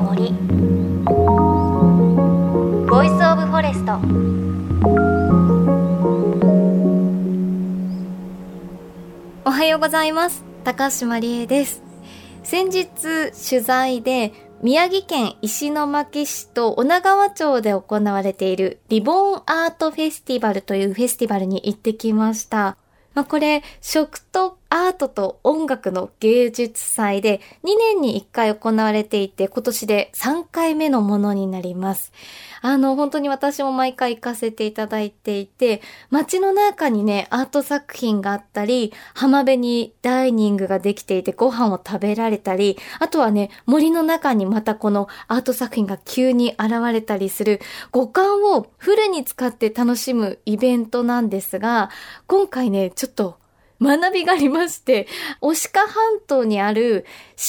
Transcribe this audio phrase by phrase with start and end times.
[0.00, 0.32] の森
[2.88, 3.92] Voice of Forest
[9.44, 10.44] おはようございます。
[10.64, 11.82] 高橋真理恵です。
[12.42, 12.86] 先日
[13.48, 22.76] 取材で宮城県石巻市と女川町で行われている Reborn-Art Festival というフェスティバルに行ってきました。
[23.14, 32.12] まあ、これ、食とアートと音楽の芸術祭で2年に1回行われていて、今年で3回目のものになります。
[32.62, 47.60] あの、本当に私も毎回行かせていただいていて、街の中にね、アート作品があったり、浜辺にダイニングができていてご飯を食べられたり、あとはね、森の中にまたこのアート作品が急に現れたりする、
[47.90, 51.90] 五感をフルに使って楽しむイベントなんですが、
[52.28, 53.39] 今回ね、ちょっと
[53.80, 55.06] 学びがありまして、
[55.40, 57.06] 押鹿半島にある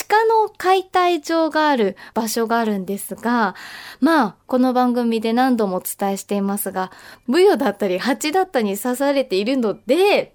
[0.07, 3.55] 鹿の解体場がある場所があるんですが、
[3.99, 6.91] まあ、この番組で何度もお伝えしていますが、
[7.27, 10.33] ブヨだったり蜂だったりに刺されているので、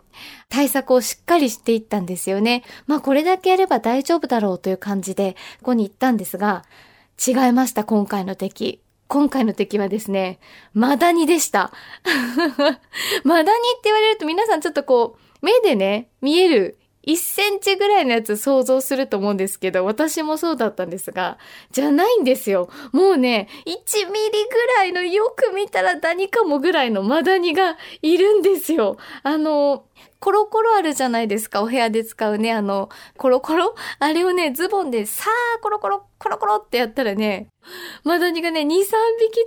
[0.48, 2.62] 対策をしっかりしていったんですよね。
[2.86, 6.64] まあこれだけやれば大丈夫だろうという感じで、ここに行ったんですが、
[7.26, 8.82] 違いました、今回の敵。
[9.08, 10.40] 今回の敵はですね、
[10.74, 11.72] マダニでした。
[13.24, 21.38] マダニって言われると皆さんちょっとこう、目でね、見える1センチぐらいのやつ想像すると思うんですけど、私もそうだったんですが、
[21.70, 22.68] じゃないんですよ。
[22.92, 28.96] もうね、1ミリぐらいのよく見たら何かもぐらいのマダニがいるんですよ。
[29.22, 29.84] あの、
[30.26, 33.76] コロコロあるじゃないですか、お部屋で使うね、あの、コロコロ？
[34.00, 37.46] あれをね、ズボンでさーコロコロ、コロコロってやったらね、
[38.02, 38.90] マダニがね、2、3匹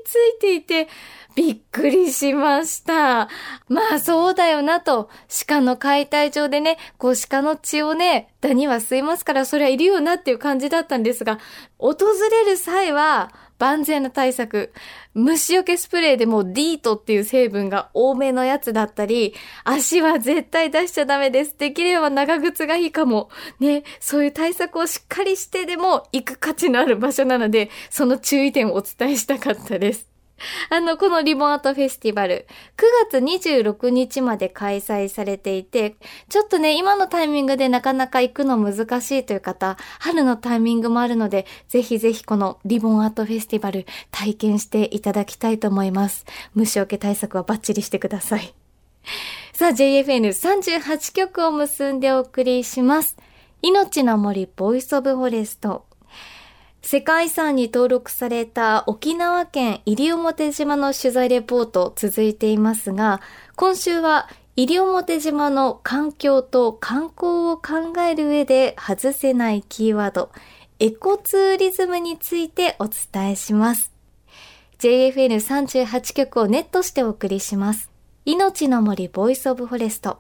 [0.06, 0.88] ついていて、
[1.36, 3.28] びっくりしました。
[3.68, 5.10] まあそうだよなと、
[5.48, 11.40] 鹿の解体場でね、こう鹿の血をね、ダニは吸いますからそりゃいるよなっていう感じだったんですが、
[11.78, 11.98] 訪
[12.32, 14.74] れる際は、万全な対策。
[15.14, 21.56] 虫除けスプレーでもディートっていう成分が多めのやつだったり、足は絶対出しちゃダメです。
[21.58, 23.30] できれば長靴がいいかも。
[23.60, 30.09] ね、そういう対策をしっかりしてでも行く価値のある場所なので、その注意点をお伝えしたかったです。
[30.70, 35.96] あの、このリボンアートフェスティバル、9月26日まで開催されていて、
[36.30, 46.26] ちょっとね、今のタイミングでなかなか行くの難しいという方、春のタイミングもあるので、ぜひぜひこのリボンアートフェスティバル体験していただきたいと思います。
[46.54, 48.54] 虫除け対策はバッチリしてください。
[49.54, 53.18] さあ、JFN38 局を結んでお送りします。
[53.62, 55.89] 命の森 Voice of Forest。
[56.82, 63.22] 世界遺産に登録された沖縄県西表島の取材レポート続いていますが、
[63.56, 70.32] 今週は西表島の環境と観光を考える上で外せないキーワード、
[70.80, 73.92] エコツーリズムについてお伝えします。
[74.80, 77.92] JFN38 局をネットしてお送りします。
[78.26, 80.20] 命の森 Voice of Forest。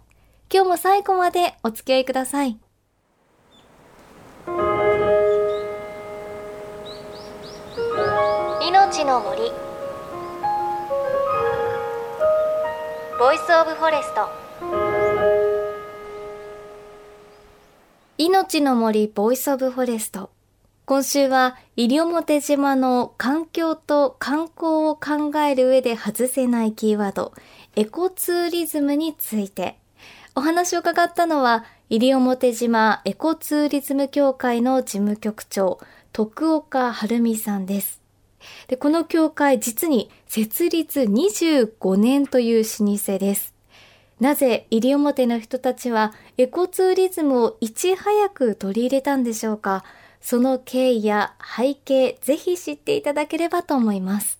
[0.53, 2.59] 今日も最後までお付き合いください。
[8.69, 9.51] 命の森。
[13.17, 14.29] Voice of Forest。
[18.19, 20.29] 命の森 Voice of Forest。
[20.85, 27.33] 今週は西表島の環境と観光を考える上で外せないキーワード
[27.75, 29.79] エコツーリズムについて。
[30.35, 35.79] お話を伺ったのは西表島エコツーリズム協会の事務局長
[36.13, 37.98] 徳岡晴美さんです。
[38.67, 43.53] で、この協会実に設立25年という老舗です。
[44.19, 49.85] なぜ西表の人たちはエコツーリズムをいち早く取り入れたんでしょうか？
[50.19, 54.37] その経緯や背景、ぜひ知っていただければと思います。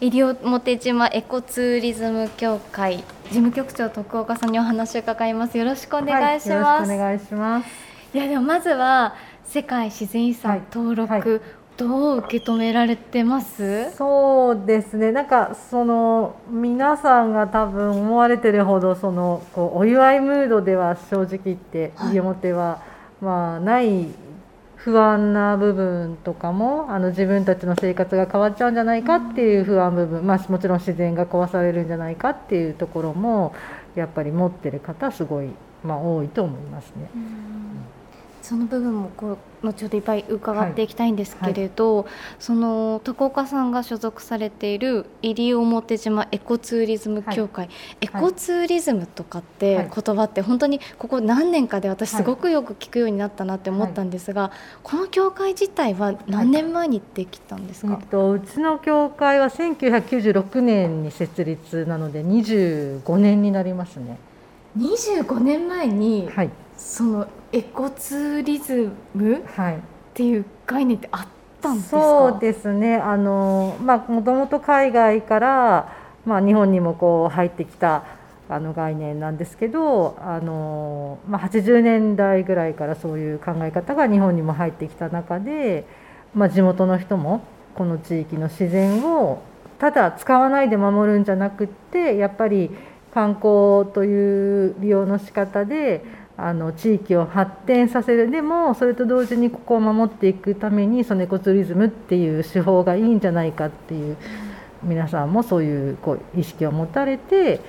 [0.00, 5.56] 西表島エコツーリズム協会事務局長徳岡さんにお話を伺います。
[5.56, 6.90] よろしくお願いします。
[6.90, 7.68] はい、お願いします。
[8.12, 9.14] いやでもまずは
[9.46, 11.40] 世界自然遺産登録、はいはい
[11.76, 13.94] どう受け止められてます？
[13.96, 15.12] そうですね。
[15.12, 22.82] なんかその皆さんが多分思われてるほどそのこうお祝いムードでは正直言って西表は、
[23.20, 24.06] まあない
[24.76, 33.52] 不安な部分とかもあの自分たちの生活が変わっちゃうんじゃないかっていう不安部分、まあ、もちろん自然が壊されるんじゃないかっていうところも
[33.96, 35.48] やっぱり持ってる方すごい、
[35.82, 37.10] まあ、多いと思いますね。
[38.46, 42.04] その部分もこう後ほどいっぱい伺っていきたいんですけれど、はい。
[42.04, 54.52] はい、その高岡さんが所属されている西表島エコツーリズム協会、はい、エコツーリズムとかって言葉って本当にここ何年かで私すごくよく聞くようになったなって思ったんですが、
[54.84, 64.18] この協会自体は何年前にできたんですか、えっと、うちの協会は1996年に設立なので25年になりますね。
[64.78, 69.78] 25年前に、はい、そのエコツーリズム、はい、っ
[70.14, 71.26] ていう概念ってあっ
[71.60, 72.00] たんですか？
[72.00, 72.96] そうですね。
[72.96, 75.92] あの、まあ、もともと海外から、
[76.24, 78.04] まあ、日本にもこう入ってきた
[78.48, 85.84] あの概念なんですけどあの、まあ、80年代ぐらいからそういう考え方が日本にも入ってきた中で、
[86.34, 87.42] まあ、地元の人も
[87.74, 89.42] この地域の自然を
[89.78, 92.70] ただ使わないで守るんじゃなくってやっぱり
[93.12, 96.04] 観光という利用の仕方で
[96.38, 104.16] あの地域を発展させるでもそれと同時にここを守っていくためにそのエコツーリズムっていう手法がいいんじゃないかっていう
[104.82, 107.60] 皆さんもそういうこう意識を持たれて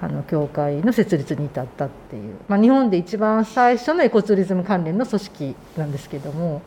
[0.00, 6.62] あの教会の設立に至ったっていう、まあ、日本で一番最初のエコツーリズム関連の組織なんですけども。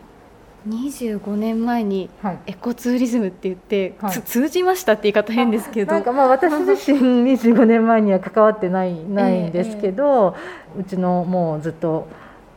[0.68, 2.10] 25年前に
[2.46, 5.94] エコツーリズムって言って、はい、通じましたって言い方変ですけど。
[5.94, 10.36] なんかまあ私自身25年前には関わってないないんですけど、
[10.76, 12.08] えー、うちのもうずっと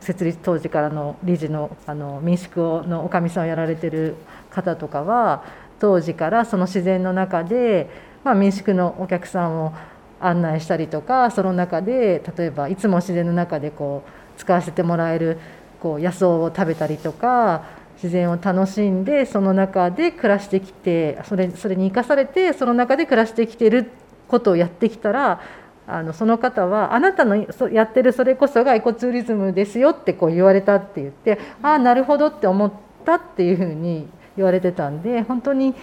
[0.01, 4.15] 設立当時からの理事のあの民宿のおかみさんをやられてる
[4.49, 5.43] 方とかは
[5.79, 7.89] 当時からその自然の中で、
[8.23, 9.73] まあ、民宿のお客さんを
[10.19, 15.37] 案内したりとかその中で例えばいつも自然の中でこう使わせてもらえる
[15.81, 23.91] こう野草を食べたりとか自然を楽しんでその中で暮らしてきてそれそれに生かされてその中で暮らしてきてる
[24.27, 25.41] ことをやってきたら
[25.85, 27.35] あのその方はあなたの
[27.71, 32.71] やってるそれこそがエコツーリズムですよってこう言われたって言ってああなるほどって思っ
[33.05, 34.07] たっていうふうに
[34.37, 35.75] 言われてたんで本当に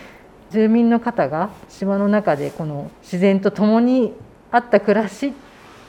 [0.51, 4.15] 住民の方が島の中でこの自然と共に
[4.51, 5.33] あった暮らしっ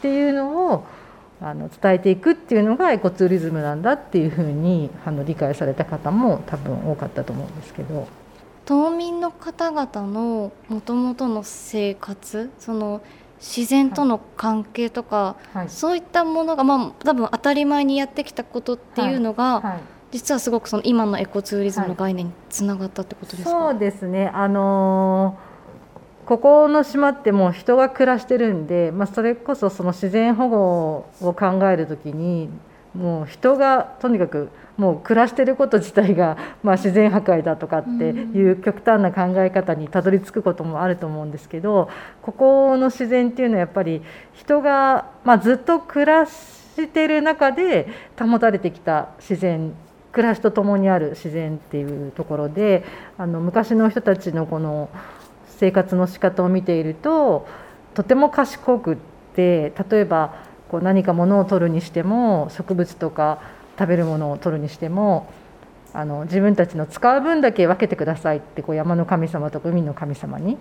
[0.02, 0.86] ていうのを
[1.44, 8.08] あの伝えていくっていうのがエコツーリズムなんだっていうふうにあの理解された方も多分多かったと思うんですけど。
[8.64, 13.02] 島民の方々のもともとの生活その
[13.40, 15.58] 自然との関係とか、はい。
[15.58, 19.80] はい、そういったものが、まあ、多分当たり前にやってきたことっていうのが、はい、
[20.12, 24.30] 実はすごくその今のエコツーリズムの概念につながったってことですか、そうですね。
[24.32, 25.51] あのー
[26.26, 32.50] ここの島ってもう人が暮らしてるんで、まあ、それこそその自然保護を考える時に
[32.94, 41.90] もう人がとにかくもう暮らしてること自体が、 まあ、自然破壊だとかっていう極端な考え方にたどり着くこともあると思うんですけど
[42.22, 44.02] ここの自然っていうのはやっぱり
[44.34, 47.88] 人が、まあ、ずっと暮らしてる中で
[48.20, 49.74] 保たれてきた自然
[50.12, 52.84] 暮らしとともにある自然っていうところで
[53.18, 54.90] あの昔の人たちのこの
[55.62, 57.48] 生活の仕方を見ていると
[57.94, 58.98] とても賢くっ
[59.36, 60.34] て例えば
[60.70, 63.40] こう何か物を取るにしても植物とか
[63.78, 65.32] 食べるものを取るにしても
[65.94, 70.58] あの自分たちの使う分だけ分けてくださいってこう山の神様とか海の神様に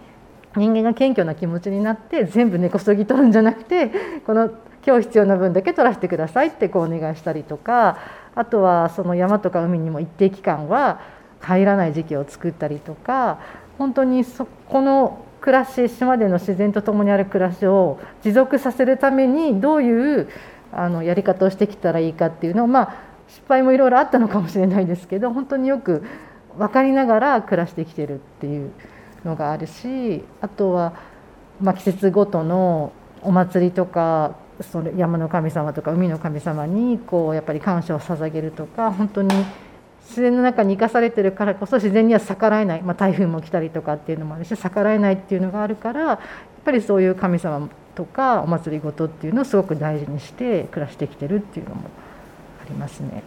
[0.54, 3.90] 人間が謙虚な気持ちになって全部根こそぎ取るんじゃなくて
[4.26, 4.50] この
[4.86, 7.96] 今日必要な分だけ取らせてくださいってこうお願いしたりとか
[8.34, 11.00] あとはその山とか海にも一定期間は
[11.40, 13.38] 入らない時期を作ったりとか
[13.80, 20.28] 本当にそこの暮らし島での自然とともにある暮らしを持続させるためにどういう
[20.70, 26.04] あのやり方をしてきたらいいかっていうのをまあ失敗もいろいろあったのかもしれないですけど 本当によく
[26.58, 28.70] 分かりながら暮らしてきてるっていう
[29.24, 30.92] のがあるしあとは、
[31.58, 39.30] まあ、季節ごとのお祭りとかそれ山の神様とか海の神様にこうやっぱり感謝を捧げるとか本当に。
[40.08, 46.18] 自然の中に生かされてるからこそ自然には逆らえない、まあ、台風も来たりとかっていうのもあるし逆らえないっていうのがあるからやっ
[46.64, 51.82] ぱりそういう神様とかお祭りごとっていうのをすごく大事にして暮らしてきてるっていうのも
[52.62, 53.22] ありますね。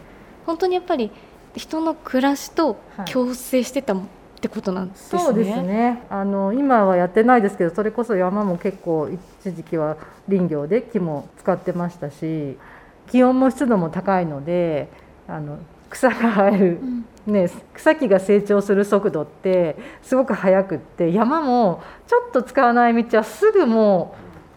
[0.46, 1.10] 本当にやっぱり
[1.56, 2.76] 人の暮らしと
[3.10, 4.06] 共生してた、はい、っ
[4.40, 5.22] てことなんですね。
[5.22, 6.02] そうですね。
[6.10, 9.96] あの今はやってないですけど、それこそ山も結構一時期は
[10.28, 12.58] 林業で木も使ってましたし、
[13.06, 14.88] 気温も湿度も高いので、
[15.28, 15.58] あの
[15.90, 16.80] 草が生える、
[17.26, 24.16] ね、草木が成長する速度ってすごく速くって山もちょっと使わない道はすぐも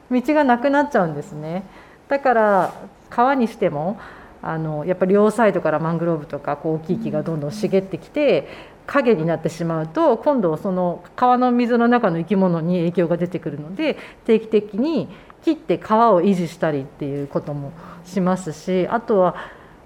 [0.10, 1.64] う道がなくなっちゃうんですね。
[2.08, 2.74] だから
[3.10, 4.00] 川にしても
[4.42, 8.48] あのやっぱり両サイドからマングローブとかこう大きい木がどんどん茂ってきて
[8.86, 15.10] 影になってしまうと今度その川の水の中の生き物に影響が出てくるので定期的に
[15.44, 17.74] 切って川を維持したりっていうことも
[18.06, 19.36] しますしあとは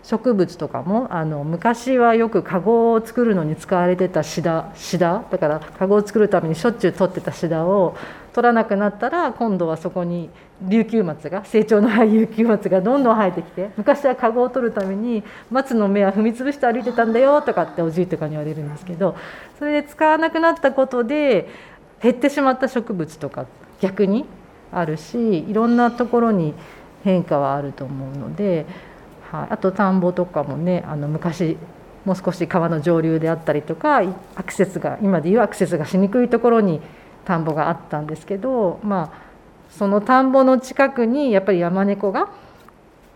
[0.04, 7.96] 植物とかもあの昔はよく籠を作るのに使われてたシダシダだから籠を作るためにしょっちゅう取ってたシダを
[8.34, 10.30] 取らなくなったら今度はそこに
[10.64, 19.16] 琉球松が成長の早い琉球松がどんどん生えてきて昔は籠を取るために松の芽は踏み潰して歩いてたんだよとかっておじいとかに言われるんですけど
[19.60, 21.50] それで使わなくなったことで
[22.02, 23.46] 減ってしまった植物とか
[23.80, 24.26] 逆に
[24.72, 26.54] あるしいろんなところに
[27.04, 28.66] 変化はあると思うので。
[29.32, 31.58] はい、あと田んぼとかもねあの昔
[32.04, 34.02] もう少し川の上流であったりとか
[34.36, 36.82] アクセスが今でいうアクセスがしにくいところに
[37.26, 39.22] 田んぼがあったんですけど、まあ、
[39.70, 42.30] その田んぼの近くにやっぱり山猫が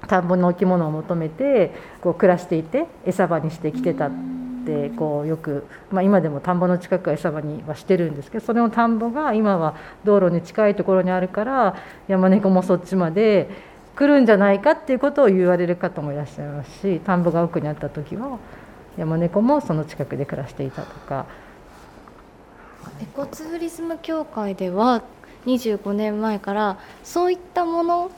[0.08, 4.12] 田んぼの生き物を求めてこう暮らしていて餌場にしてきてたっ
[4.66, 11.76] てこうよく、まあ、今でも田んぼの近くは餌場にはしてるんですけどそれの田んぼが今は道路に近いところにあるから
[12.08, 13.75] 山猫もそっちまで。
[13.96, 18.40] 来るんじゃないかっていうことを言われる方もいらっしゃいますし田んぼが奥にあった時は
[18.98, 21.26] 山猫もその近くで暮らしていたとか。
[23.02, 25.02] エコツーリズム協会では
[25.46, 28.12] 25年前からそういったもの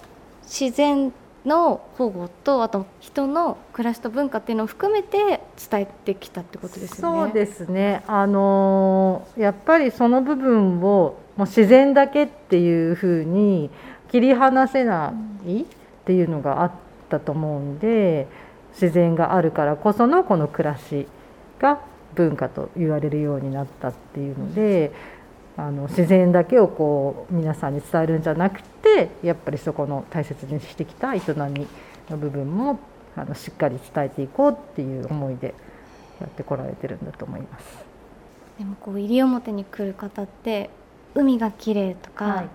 [0.44, 1.14] 自然
[1.46, 7.26] の保護とあと人の暮らしと文化っていうのを含めて伝えてきたってことですよね。
[7.26, 8.04] そうですね。
[8.08, 13.70] あのやっぱりその部分をもう自然だけっていうふうに
[14.12, 15.14] 切り離せな
[15.46, 15.66] いっ
[16.06, 16.72] ていうのがあっ
[17.10, 18.28] たと思うんで
[18.72, 21.08] 自然があるからこそのこの暮らし
[21.60, 21.80] が
[22.16, 24.92] 文化と言われるようになったっていうので
[25.58, 31.22] あの自然だけをこう皆さんに伝えるんじゃなくてやっぱりそこの大切にしてきた営
[31.52, 31.68] み
[32.10, 32.80] の部分も
[33.16, 35.56] あのしっかり伝えていこうっていう思いで
[36.22, 37.66] やってこられてるんだと思います。
[38.60, 40.70] でもこう西表に来る方って
[41.16, 42.50] 海が綺麗とか、はい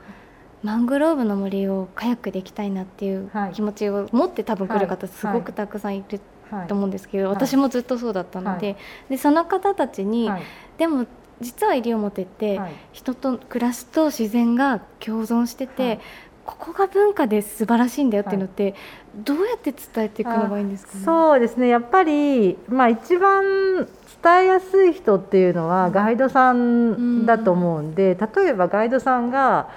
[0.62, 6.20] マングローブの森をカヤックで行きたいなっていう気持ちを持って多分来る方すごくたくさんいる
[6.68, 8.76] と思うんですけど、私もずっとそうだったので,、
[9.08, 10.30] でその方たちに、
[10.78, 11.06] でも
[11.40, 12.60] 実は西表って、
[12.92, 16.00] 人と暮らしと自然が共存してて、
[16.44, 18.74] ここが文化で素晴らしいんだよっていうのって、
[19.14, 21.68] どうやって伝えていくのがいいんですか、ね、そうですね。
[21.68, 23.86] やっぱり、まあ、一番
[24.22, 29.68] 伝えやすい人っていうのはガイドさんだと思うんで、例えばガイドさんが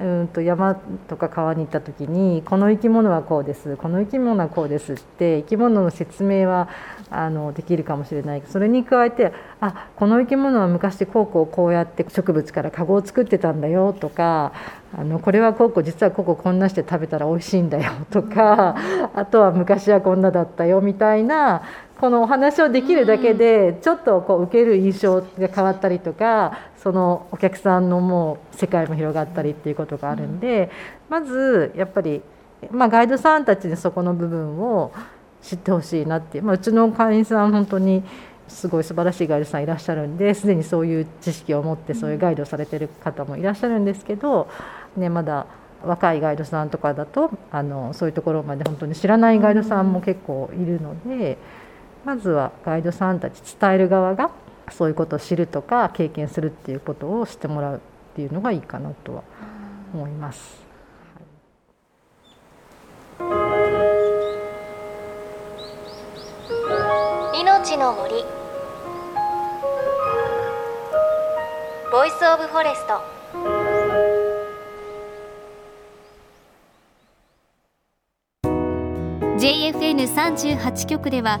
[0.00, 0.74] うんと山
[1.08, 6.68] とか川に行った時にこの生き物はこうですこの生き物はこうですって生き物の説明は
[7.10, 8.42] あのできるかもしれない。
[8.46, 14.52] それに加えてあこの生き物は昔こうこうこうやって植物からカゴを作ってたんだよとか
[14.96, 18.76] あのこれはこうこう実はこここんなして食べたら美味しいんだよとか
[19.14, 21.62] あとは昔はこんなだったよみたいな
[22.00, 30.70] このお話をできるだけでちょっとこう受ける印象が変わったりとかそのお客さんのもう世界も広がったりっていうことがあるんで
[31.08, 32.22] まずやっぱり、
[32.70, 34.92] まあ、ガイドさんたちにそこの部分を
[35.42, 38.02] 知ってほしいなっていう、まあ、うちの会員さん本当に
[38.48, 44.48] すごい素晴らしいガイドさんいらっしゃるんですでにそういう知識を持ってそういうガイドされてる方もいらっしゃるんですけど、
[44.96, 45.46] ね、まだ
[45.84, 51.38] 若いガイドさんとかだとあのそういうところまで本当に知らないガイドさんも結構いるので。
[52.04, 54.30] まずはガイドさんたち伝える側が
[54.70, 57.80] そういうことを知るとか経験するっていうことをしてもらうっ
[58.14, 59.24] ていうのがいいかなとは
[59.92, 60.62] 思います。
[67.34, 68.24] 命の森。
[71.90, 73.22] Voice of Forest。
[79.38, 81.40] JFN38 局では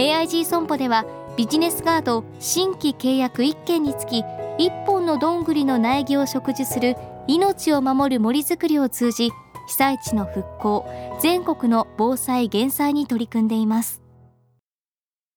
[0.00, 1.04] AIG 損保では
[1.36, 4.22] ビジネスガード新規契約1件につき
[4.58, 9.30] 1本のどんぐりの苗木を植樹する命を守る森づくりを通じ
[9.68, 10.88] 被災地の復興
[11.20, 14.00] 全国の防災減災に取り組んでいます。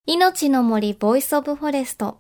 [0.06, 2.20] 命の森 Voice of Forest。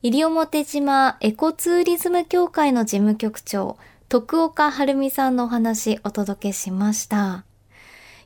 [0.00, 3.76] 西表島エコツーリズム協会の事務局長
[4.08, 7.44] 徳岡晴美さんのお話お届けしました。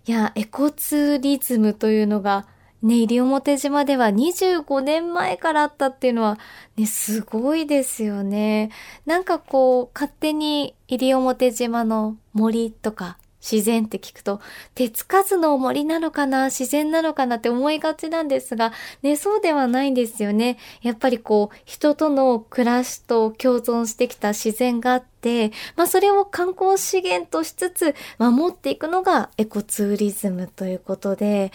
[0.07, 2.47] いやエコツーリズムというのが
[2.83, 6.39] ね、西表島では25年前からあったっていうのは、
[6.77, 8.71] ね、すごいですよね。
[9.05, 14.41] なんかこう、勝手に西表島の森とか自然って聞くと、
[14.75, 20.59] 手つかずの森なのかな自然なのかなって思いがちなんですが、ね、そうではないんですよね。
[20.83, 31.53] やっぱりこう、人との暮らしと共存してきた自然があって、まあそれを観光資源としつつ守っていくのがエコツーリズムということで、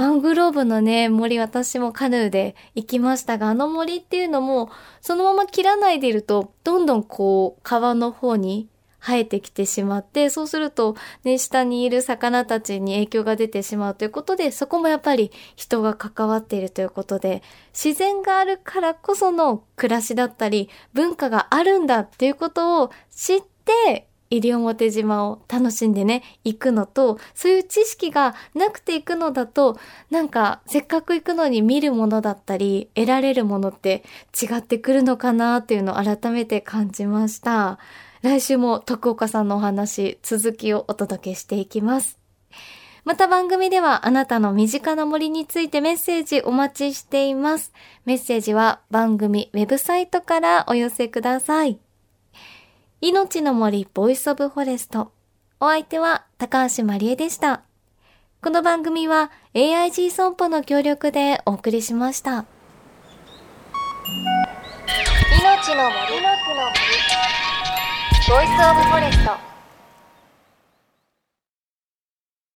[0.00, 4.70] マングローブのね、森私もカヌーで行きましたが、あの森っていうのも、
[5.02, 17.42] そのまま切らないでいると、どんどんこう、川の方に生えてきてしまって、そうすると、ね、下にいる魚たちに影響が出てしまうということで、そこもやっぱり人が関わっているということで、
[17.74, 29.78] 自然があるからこその暮らしだったり、文化があるんだっていうことを知って、西表島を楽しんでね、行くのと、そういう知識がなくて行くのだと、
[30.10, 34.04] なんか、せっかく行くのに見るものだったり、得られるものって
[34.40, 37.78] 違ってくるのかなっていうのを改めて感じました。
[38.22, 42.18] 来週も徳岡さんのお話、続きをお届けしていきます。
[43.04, 47.72] また番組ではあなたの身近な森についてメッセージお待ちしています。
[48.04, 51.78] メッセージは番組ウェブサイトからお寄せください。
[53.02, 55.10] 命の森 Voice of Forest。
[55.58, 57.62] お相手は高橋まりえでした。
[58.42, 62.44] この番組は AIG 損保の協力でお送りしました。
[65.40, 66.44] 命の森の森
[68.28, 69.32] Voice of Forest